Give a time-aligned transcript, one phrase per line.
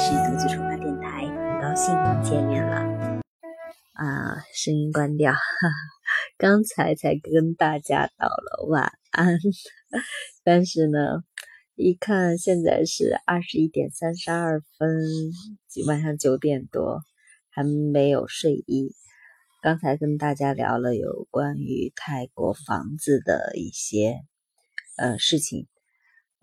[0.00, 3.20] 是独自出发电台，很高兴见面了。
[3.94, 5.38] 啊，声音关掉，哈，
[6.38, 9.40] 刚才才跟大家道了晚安，
[10.44, 11.24] 但是呢，
[11.74, 14.88] 一看现在是二十一点三十二分，
[15.88, 17.02] 晚上九点多，
[17.50, 18.94] 还没有睡意。
[19.60, 24.20] 刚才跟大家聊了有关于泰国房子的一些
[24.96, 25.66] 呃事情，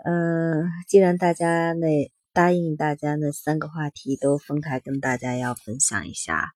[0.03, 2.11] 嗯，既然大家那。
[2.35, 6.51] 答应大家那三个话题都分开跟大家要分享一下，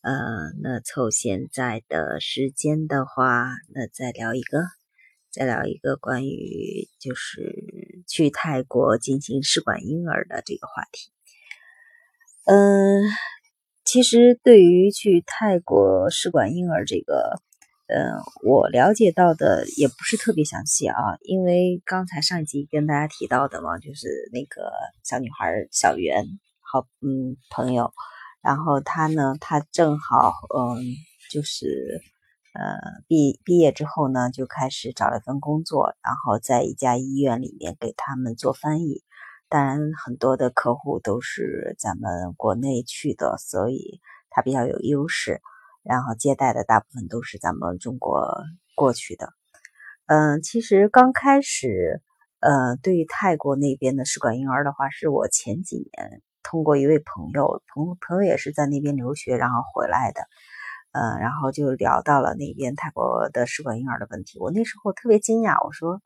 [0.00, 0.14] 呃，
[0.62, 4.60] 那凑现在的时间的话，那再聊一个，
[5.32, 11.10] 再聊一个关于就是去泰国进行试管婴儿的这个话题。
[12.44, 13.02] 嗯，
[13.84, 17.42] 其实对于去泰国试管婴儿这个。
[17.88, 24.70] 嗯，我了解到的也不是特别详细啊，因为刚才上一集跟大家提到的嘛，就是那个
[25.02, 26.22] 小女孩小袁，
[26.60, 27.90] 好，嗯，朋友，
[28.42, 30.84] 然后她呢，她正好，嗯，
[31.30, 32.02] 就是
[32.52, 39.02] 呃，毕毕业之后呢，就开始找了份工作，然后在一家医院里面给他们做翻译，
[39.48, 45.40] 当然很多的客户都是咱们国内去的，所以她比较有优势。
[45.82, 48.28] 然后接待的大部分都是咱们中国
[48.74, 49.32] 过去的，
[50.06, 52.02] 嗯，其实刚开始，
[52.40, 60.20] 呃，对于泰国那边的试管婴儿的话，是我前几年通过一位朋友，朋朋友也是在那边留学，然后回来的，
[60.92, 64.38] 嗯，然后就聊到了那边泰国的试管婴儿的问题。
[64.40, 66.02] 我那时候特别惊讶，我说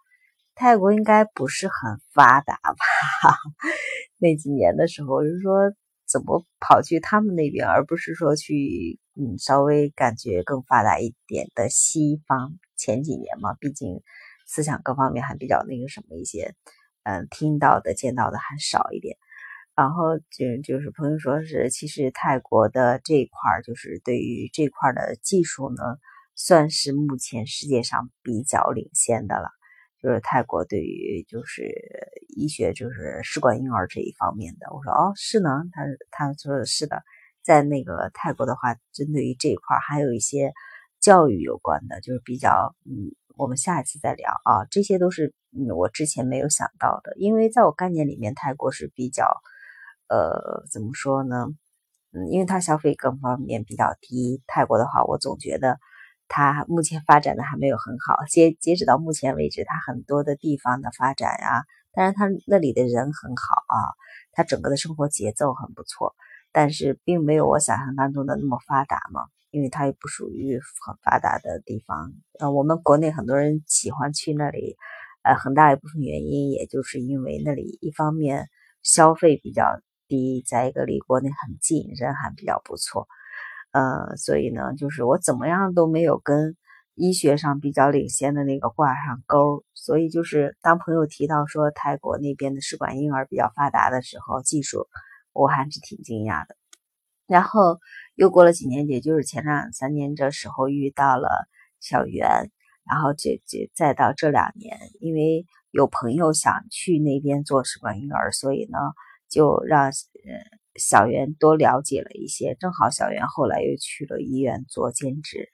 [0.55, 3.37] 泰国应该不是很发达吧？
[4.19, 5.73] 那几年的时候，我就说。
[6.13, 12.59] 怎么跑去他们那边，而不是说去嗯稍微感觉更发达一点的西方？
[12.77, 14.03] 前几年嘛，毕竟
[14.47, 16.55] 思想各方面还比较那个什么一些，
[17.05, 19.17] 嗯，听到的见到的还少一点。
[19.75, 25.83] 然后就就是朋友说是，其实泰国的这一块就是对于这块的技术呢，
[26.35, 29.49] 算是目前世界上比较领先的了。
[30.03, 31.63] 就是泰国对于就是
[32.37, 37.05] 医学就是试管婴儿这一方面的，我说哦是呢，他他说是的，
[37.45, 40.53] 在那个泰国的话，针对于这一块还有一些
[40.99, 49.41] 教育有关的，就是比较嗯，我们下一次再聊啊，这些都是嗯我之前没有想到的，因为在我概念里面，泰国是比较
[50.09, 51.47] 呃怎么说呢，
[52.13, 55.79] 嗯，因为它消费各方面比较低，泰国的话，我总觉得。
[56.35, 63.77] 它目前发展的还没有很好，截截止到目前为止，它很多的地方的发展呀，当然它那里的人很好啊，
[64.33, 66.15] 它整个的生活节奏很不错，
[66.51, 72.15] 但是并没有我想象当中的那么发达嘛，因为它也不属于很发达的地方。
[72.41, 74.77] 呃，我们国内很多人喜欢去那里，
[75.25, 78.49] 呃，很大一部分原因也就是因为那里一方面
[78.83, 83.07] 消费比较低，再一个离国内很近，人还比较不错。
[83.73, 86.57] 呃，所以呢，就是我怎么样都没有跟
[86.95, 94.87] 医学上比较领先的那个挂上钩，所以就是当朋友提到说泰国那边的试管婴儿比较发达的时候，技术
[95.33, 96.55] 我还是挺惊讶的。
[97.27, 97.79] 然后
[98.15, 101.49] 又过了几年，也就是前两三年这时候遇到了
[101.81, 102.51] 小袁，
[102.85, 108.79] 然后这这再到这两年，因为有朋友想去那边做试管婴儿，所以呢
[109.31, 110.62] 就让呃。
[110.77, 115.49] 小袁多了解了一些，正好小袁后来又去了医院做兼职，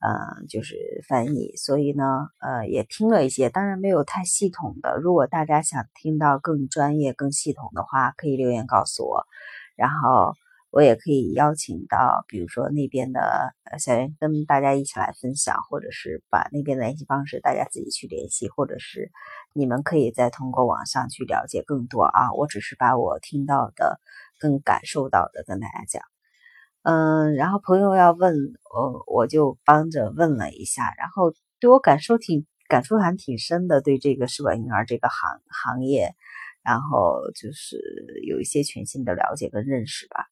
[0.00, 0.76] 呃，就是
[1.08, 4.96] 翻译，所以呢，呃，也听了一些，当然没有太系统的。
[4.96, 9.24] 如果大家想听到更专业、更系统的话，可以留言告诉我，
[9.74, 10.34] 然后
[10.70, 19.10] 我也可以邀请到，比如说那边的小袁跟大家一起来分享，或者是把那边的联系方式大家自己去联系，或者是
[19.54, 22.32] 你们可以再通过网上去了解更多啊。
[22.34, 23.98] 我只是把我听到的。
[24.38, 26.02] 更感受到的跟大家讲，
[26.82, 28.34] 嗯，然后朋友要问，
[28.74, 36.14] 我我就帮着问了一下，然后对我感受挺感触还挺深的，对这个试管婴儿这个行行业，
[36.62, 37.76] 然后就是
[38.26, 40.26] 有一些全新的了解跟认识吧。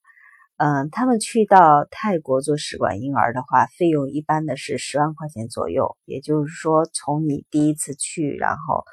[0.57, 8.85] 嗯，他们去到泰国做试管婴儿的话，费用一般的是十万块钱左右，也就是说从你第一次去，然后。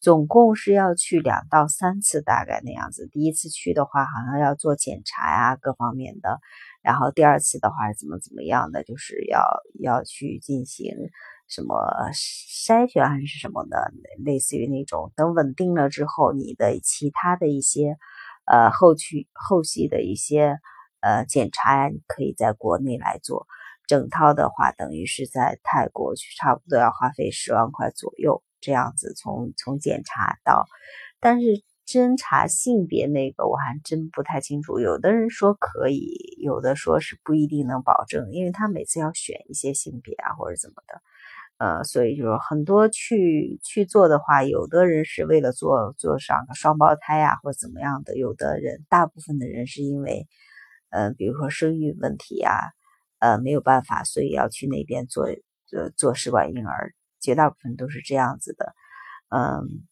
[0.00, 3.06] 总共是要去两到三次，大概那样子。
[3.12, 6.40] 第一次去的话，好像要做检查呀，各方面的。
[6.82, 9.44] 然后第二次的话，怎么怎么样的，就是要
[9.78, 10.94] 要去进行
[11.48, 11.76] 什么
[12.14, 13.92] 筛选还是什么的，
[14.24, 15.12] 类似于那种。
[15.16, 17.98] 等稳定了之后，你的其他的一些
[18.46, 20.56] 呃后续后续的一些
[21.00, 23.46] 呃检查呀，你可以在国内来做。
[23.86, 28.42] 整套的话，等于是在泰国去，差不多要花费十万块左右。
[28.60, 30.66] 这样子从从检查到，
[31.20, 41.02] 但是侦查性别那个我还真不太清楚，有的人说可以，有的说是不一定能保证，因为他每次要选一些性别啊或者怎么的，
[41.58, 50.28] 呃，所以就是很多去去做的话，有的人是为了做做上个双胞胎啊或者怎么样的，有的人大部分的人是因为，
[50.90, 52.54] 呃，比如说生育问题啊，
[53.18, 55.26] 呃，没有办法，所以要去那边做
[55.66, 58.74] 做做试管婴儿，绝大部分都是这样子的，
[59.28, 59.86] 嗯。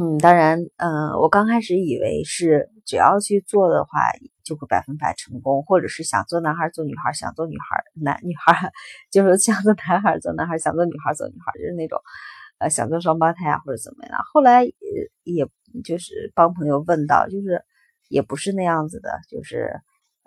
[0.00, 3.98] 嗯，当然，嗯，我刚开始以为是只要去做的话
[4.44, 8.70] 就会百分百成功，或者是想做男孩做女孩，想做女孩男女孩，
[9.10, 12.00] 就是想做男孩做男孩，想做女孩做女孩，就是那种，
[12.58, 14.20] 呃，想做双胞胎啊或者怎么样。
[14.32, 14.72] 后来也
[15.24, 15.48] 也
[15.82, 17.64] 就是帮朋友问到，就是
[18.08, 19.80] 也不是那样子的，就是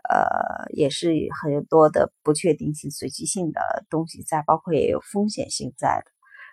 [0.10, 6.12] 呃，也是很多的不确定性、随机性的东西在，包括也有风险性在的，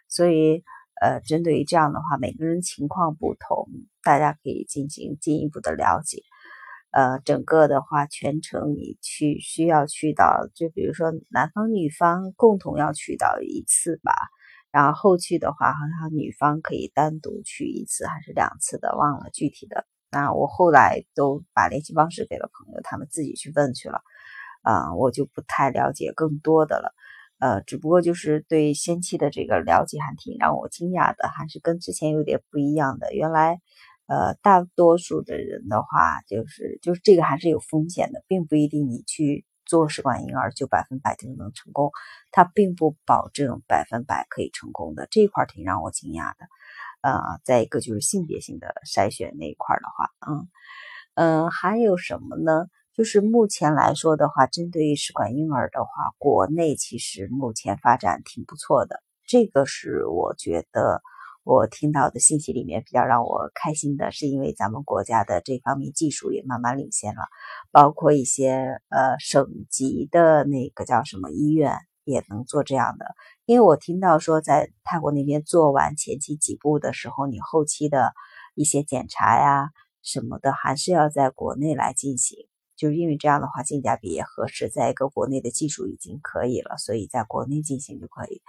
[0.08, 0.64] 所以。
[1.00, 3.68] 呃，针对于这样的话，每个人情况不同，
[4.02, 6.24] 大家可以进行进一步的了解。
[6.90, 14.12] 呃，整个的话，全程你去需要去到，就比如说男方女方共同要去到一次吧，
[14.72, 19.86] 然后后续的话，好像女方可以单独去一次还是两次的，忘了具体的。
[20.10, 24.00] 那我后来都把联系方式给了朋友，他们自己去问去了。
[24.62, 26.92] 啊，我就不太了解更多的了。
[27.38, 33.14] 呃，只不过就是对先期的这个了解还挺让我惊讶的，还是跟之前有点不一样的。
[33.14, 33.60] 原来，
[34.06, 41.90] 呃，大多数的人的话，就是就是这个还是有风险的，并不一定你去做试管婴儿就百分百就能成功，
[42.32, 45.06] 它并不保证百分百可以成功的。
[45.10, 46.46] 这一块挺让我惊讶的。
[47.02, 50.48] 呃，再一个就是性别性的筛选那一块的话，嗯
[51.14, 52.66] 嗯，还有什么呢？
[52.98, 59.00] 就是目前来说的话，针对于试管婴儿的话，国内其实目前发展挺不错的。
[59.24, 61.00] 这个是我觉得
[61.44, 67.28] 我听到的信息里面比较让我开心的，是因为咱们国家的这方面技术也慢慢领先了，
[67.70, 73.06] 包括一些呃省级的那个叫什么医院也能做这样的。
[73.44, 78.12] 因为我听到说，在泰国那边做完前期几步的时候，你后期的
[78.56, 79.70] 一些检查呀
[80.02, 82.47] 什么的，还是要在国内来进行。
[82.78, 88.40] 就是因为这样的话性价比也合适，在一个国内的技术已经可以了，所以在国内进行就可以。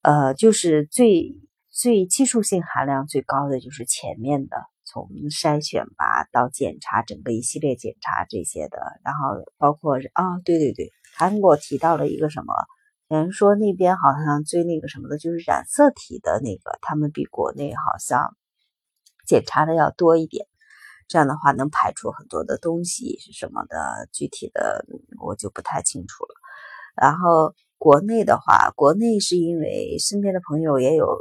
[0.00, 1.36] 呃，就是最
[1.70, 12.52] 最技术性含量最高的就是前面的，从筛选吧到检查整个一系列检查这些的，然后包括啊，对对对，韩国提到了一个什么，
[13.08, 18.34] 有人说那边好像最那个什么的，就是染色体的那个，他们比国内好像
[19.26, 20.46] 检查的要多一点。
[21.08, 24.84] 这样的话能排除很多的东西是什么的，具体的
[25.20, 26.34] 我就不太清楚了。
[26.94, 31.18] 然后国内的话，国内是因为身边的朋友也有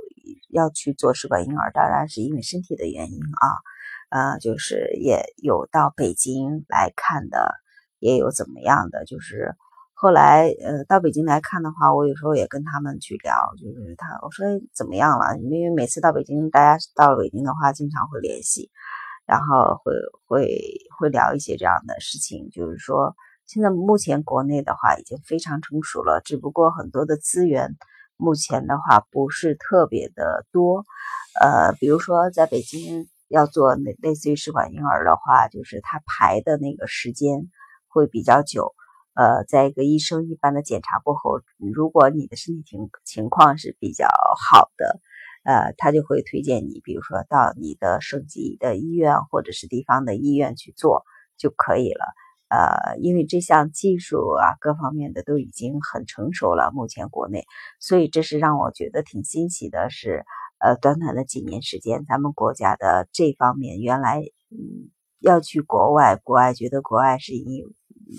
[0.49, 3.47] 要去做试管婴儿，当然是因为身体的原因啊，
[4.09, 7.55] 呃，就是也有到北京来看的，
[7.99, 9.55] 也有怎么样的，就是
[9.93, 15.37] 后来呃到北京来看的话，我有时候也跟他们去聊，就是他我说怎么样了？
[15.37, 18.69] 因为每次到北京，大家到了北京的话，经常会联系。
[19.25, 19.93] 然后会
[20.27, 20.59] 会
[20.97, 23.15] 会聊一些这样的事情，就是说，
[23.45, 27.77] 现在目前国内的话已经非常成熟了，只不过很多的资源
[28.17, 30.83] 目前的话不是特别的多。
[31.39, 37.49] 呃，比如说在北京要做类类似于试管婴儿的话，就是他排的那个时间
[37.87, 38.73] 会比较久。
[39.13, 44.07] 呃，在一个医生一般的检查过后，如果你的身体情情况是比较
[44.49, 44.99] 好的。
[45.43, 51.03] 呃，他就会推荐你，比如说到你的省级的医院或者是地方的医院去做
[51.37, 52.05] 就可以了。
[52.49, 57.45] 呃，因为这项技术啊，各方面的都已经很成熟了，目前国内，
[57.79, 59.89] 所以这是让我觉得挺欣喜的。
[59.89, 60.25] 是，
[60.59, 64.19] 呃，短短的几年时间，咱们国家的这方面原来
[64.49, 67.63] 嗯要去国外，国外觉得国外是一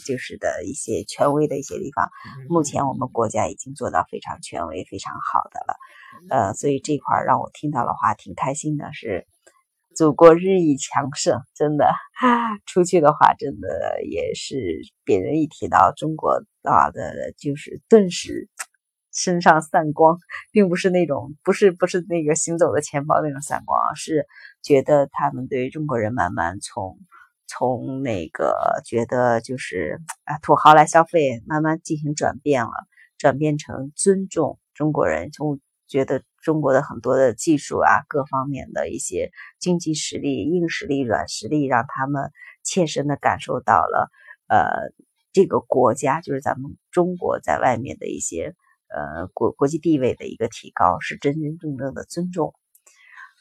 [0.07, 2.09] 就是的一些权威的一些地方，
[2.49, 5.77] 目前我们国家已经做到非常权威、非常好的了。
[6.31, 9.27] 呃，所以这块让我听到的话挺开心的，是
[9.95, 11.93] 祖国日益强盛，真的
[12.65, 18.49] 出去的话，真的也是别人一提到中国啊的，就是顿时
[19.13, 20.17] 身上散光，
[20.51, 24.27] 并不是那种不是不是那个行走的钱包那种散光，是
[24.63, 26.99] 觉得他们对中国人慢慢从
[27.47, 32.73] 从那个觉得就是啊土豪来消费，慢慢进行转变了，
[33.19, 35.61] 转变成尊重中国人，从。
[35.93, 39.31] 觉得中国的很多的技术啊，各方面的一些
[39.61, 42.33] 经济实力、硬实力、软实力，让他们
[42.65, 44.11] 切身的感受到了，
[44.49, 44.65] 呃，
[45.35, 48.55] 这个国家就是咱们中国在外面的一些
[48.89, 52.55] 呃国国际地位的一个提高，是真真正正的尊重。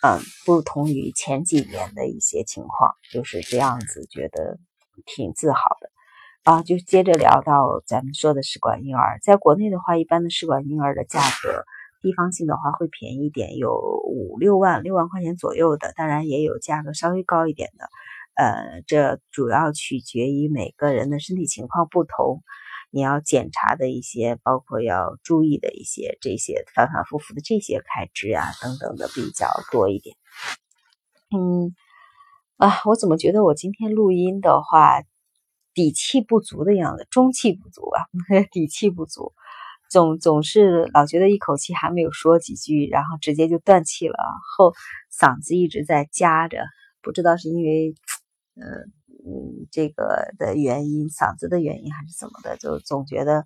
[0.03, 4.59] 嗯，不同于前几年的一些情况，就是这样子，觉得
[5.05, 5.89] 挺自豪的
[6.43, 6.63] 啊。
[6.63, 11.63] 就接着聊到咱们说的试管婴儿，在国内的话，一般的试管婴儿的价格，
[12.01, 17.85] 地方性的话会便宜一点，有五六万、六万块钱左右的，当然也有价格稍微高一点的。
[18.35, 22.41] 呃，这主要取决于每个人的身体情况不同。
[22.93, 30.17] 你要检查的一些，包括要注意的一些这些反反复复的这些开支啊等等的比较多一点。
[31.33, 31.73] 嗯，
[32.57, 35.03] 啊，我怎么觉得我今天录音的话
[35.73, 38.03] 底气不足的样子，中气不足啊，
[38.51, 39.33] 底气不足，
[39.91, 44.17] 总总是老觉得一口气还没有说几句，然后直接就断气了，
[44.57, 44.73] 后
[45.11, 46.65] 嗓子一直在夹着，
[47.03, 47.93] 不知道是因为，
[48.55, 48.91] 嗯。
[49.23, 53.45] 嗯，这个的原因，嗓子的原因还是怎么的，就总觉得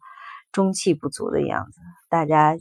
[0.54, 1.82] 中气不足的样子。
[2.08, 2.58] 大家，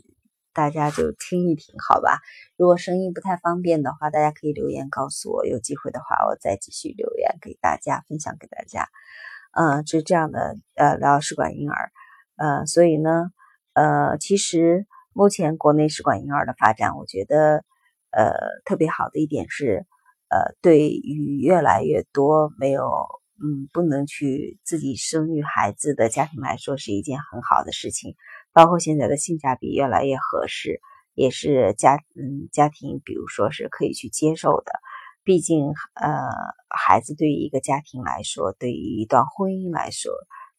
[0.52, 2.18] 大家就听一听，好吧？
[2.56, 5.46] 如果声音不太方便的话，大家可以留言告诉我。
[5.46, 8.88] 有机会的话，我再继续留言给大家分享给大家。
[9.52, 11.92] 嗯，是这样的，呃，聊试管婴儿，
[12.34, 13.30] 呃，所以呢，
[13.74, 17.64] 呃，其实目前国内试管婴儿的发展，我觉得，
[18.10, 18.32] 呃，
[18.64, 19.86] 特别好的一点是。
[20.30, 22.82] 呃，对于越来越多没有
[23.40, 28.16] 嗯不能去自己生育孩子的家庭来说，是一件很好的事情。
[28.52, 30.80] 包括现在的性价比越来越合适，
[31.14, 34.72] 也是家嗯家庭，比如说是可以去接受的。
[35.22, 36.10] 毕竟呃，
[36.68, 40.10] 孩子对于一个家庭来说，对于一段婚姻来说，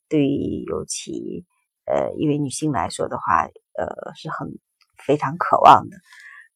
[0.07, 1.43] 对于尤其
[1.85, 3.43] 呃一位女性来说的话，
[3.77, 4.57] 呃是很
[5.05, 5.97] 非常渴望的。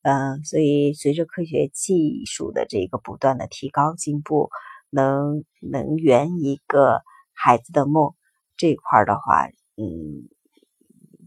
[0.01, 4.49] 嗯，所以随着科学技术的这个不断的提高进步，
[4.89, 7.01] 能能圆一个
[7.33, 8.13] 孩子的梦
[8.55, 10.29] 这块的话，嗯，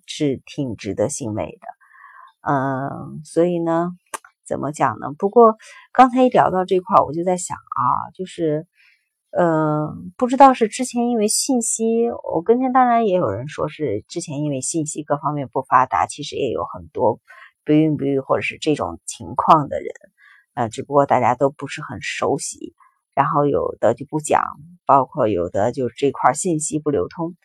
[0.06, 1.68] 是挺值得欣慰的。
[2.50, 3.90] 嗯，所以呢，
[4.44, 5.12] 怎么讲呢？
[5.18, 5.56] 不过
[5.92, 8.66] 刚才一聊到这块，我就在想啊，就是，
[9.38, 17.20] 嗯，不知道是之前因为信息，我跟前当然也有人说是之前因为信息各方面不发达，其实也有很多。
[17.64, 19.94] 不孕不育或者是这种情况的人，
[20.54, 22.74] 呃，只不过大家都不是很熟悉，
[23.14, 24.42] 然后有的就不讲，
[24.84, 27.36] 包括有的就这块信息不流通，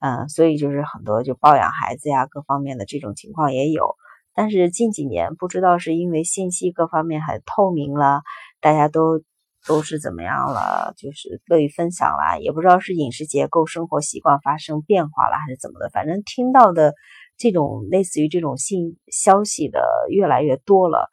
[0.00, 3.94] 嗯，所以就是很多就抱养孩子呀，各方面的这种情况也有。
[4.34, 8.22] 但是近几年不知道是因为信息各方面很透明了，
[8.60, 9.22] 大家都
[9.66, 16.94] 都是怎么样了，就是乐于分享啦，也不知道是饮食结构、生活习惯发生变化了还是怎么的，反正听到的。
[17.42, 21.08] 这种类似于这种信消息的越来越多了，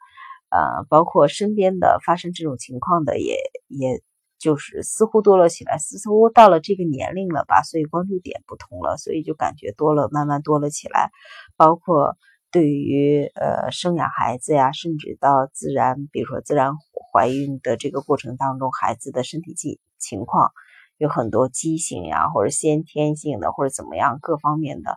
[0.50, 3.38] 呃，包括身边的发生这种情况的也
[3.70, 4.04] 也
[4.38, 11.12] 就是似乎多了起来，似乎到了这个年龄了吧，所以关注点不同了，所以就感觉多了，慢慢多了起来。
[11.56, 12.18] 包括
[12.52, 16.74] 对于呃生养孩子呀，甚至到自然，比如说自然
[17.14, 20.52] 怀孕的这个过程当中，孩子的身体情情况
[20.98, 24.92] 有很多畸形呀，或者先天性的，或者怎么样各方面的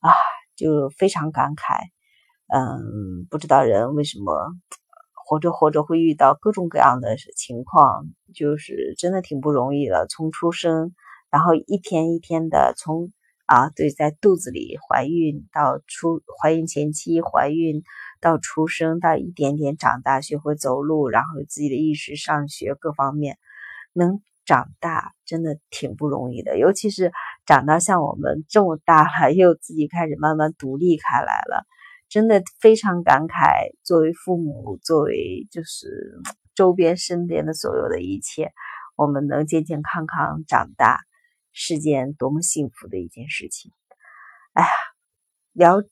[0.00, 0.12] 啊。
[0.56, 1.76] 就非常感慨，
[2.48, 4.54] 嗯，不知道人为什么
[5.12, 10.06] 活着活着会遇到各种各样的情况，就是真的挺不容易的。
[10.08, 10.94] 从出生，
[11.30, 13.12] 然后一天一天的从
[13.46, 17.82] 啊，对，在肚子里怀孕到出怀孕前期怀孕
[18.20, 23.38] 到出生到一点点长大，学会走路，然后有自己的意识，上学各方面
[23.92, 24.20] 能。
[24.46, 27.10] 长大真的挺不容易的，尤其是
[27.46, 31.66] 长到像我们这么大了，又自己开始慢慢独立开来了，
[32.08, 33.72] 真的非常感慨。
[33.82, 36.20] 作为父母，作为就是
[36.54, 38.52] 周边身边的所有的一切，
[38.94, 41.00] 我们能健健康康长大，
[41.56, 43.72] 是件多么幸福的一件事情。
[44.52, 44.68] 哎呀，
[45.52, 45.82] 聊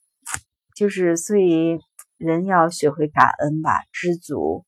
[0.75, 1.79] 就是所以
[2.17, 4.65] 人要学会感恩吧，知足。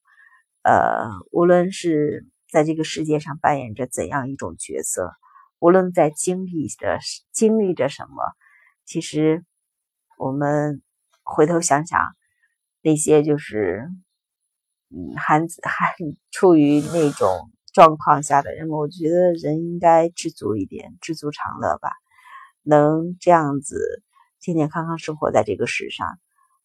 [0.63, 2.27] 呃，无论是。
[2.49, 5.11] 在这个世界上扮演着怎样一种角色？
[5.59, 6.97] 无论在经历着
[7.33, 8.23] 经历着什么，
[8.85, 9.43] 其实
[10.17, 10.81] 我们
[11.23, 11.99] 回头想想，
[12.81, 13.89] 那些就是
[14.89, 15.93] 嗯，还还
[16.31, 21.91] 处于那种状况下的人们，我觉得人应该知足一点，知足常乐吧。
[22.63, 24.01] 能这样子
[24.39, 26.07] 健健康康生活在这个世上，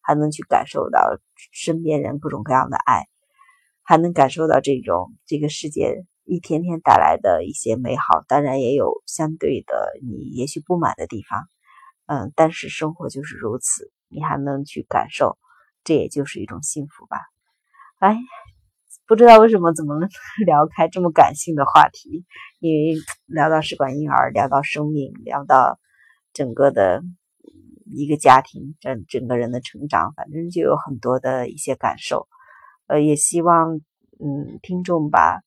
[0.01, 1.19] 还能去感受到
[1.51, 3.03] 身边人各种各样的爱。
[3.83, 11.43] 还能感受到这种这个世界一天天带来的一些美好，当然也有相对的你也许不满的地方，
[12.07, 15.37] 嗯，但是生活就是如此，你还能去感受，
[15.83, 17.19] 这也就是一种幸福吧。
[17.99, 18.17] 哎，
[19.05, 20.09] 不知道为什么怎么能
[20.45, 22.25] 聊开这么感性的话题，
[22.59, 22.95] 因为
[23.25, 25.79] 聊到试管婴儿，聊到生命，聊到
[26.31, 27.03] 整个的
[27.85, 32.27] 一个家庭，整整个人的成长，反正就有很多的一些感受。
[32.87, 33.77] 呃，也希望
[34.19, 35.41] 嗯，听众吧，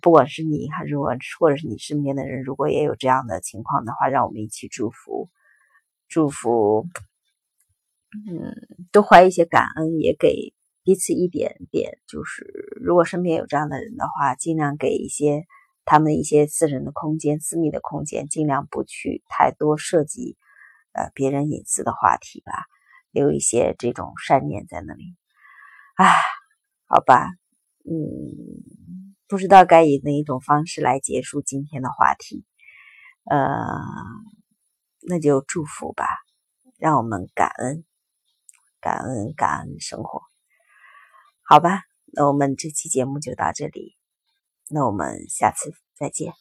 [0.00, 5.30] 不管是你还是我，或者是你身边的人，如果也有这样的情况的话，让我们一起祝福，
[6.08, 6.86] 祝福，
[8.28, 8.54] 嗯，
[8.90, 10.52] 多怀一些感恩，也给
[10.84, 12.44] 彼此一点点，就是
[12.80, 15.44] 如果身边有这样的人的话，尽量给一些
[15.84, 20.36] 他们一些私人的空间、私密的空间，尽量不去太多涉及
[20.92, 22.52] 呃别人隐私的话题吧，
[23.12, 25.16] 留一些这种善念在那里。
[25.94, 26.16] 唉，
[26.86, 27.28] 好吧，
[27.84, 28.64] 嗯，
[29.28, 32.44] 不知道该以哪一种方式来结束今天的话题，
[33.30, 33.46] 呃，
[35.06, 36.06] 那就祝福吧，
[36.78, 37.84] 让我们感恩，
[38.80, 40.31] 感恩，感恩生活。
[41.52, 41.82] 好吧，
[42.14, 43.94] 那我们这期节目就到这里，
[44.70, 46.32] 那我们下次再见。